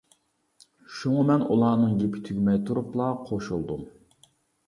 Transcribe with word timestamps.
شۇڭا 0.99 1.25
مەن 1.27 1.43
ئۇلارنىڭ 1.49 1.93
گېپى 1.99 2.23
تۈگىمەي 2.29 2.59
تۇرۇپلا 2.69 3.09
قوشۇلدۇم. 3.27 3.85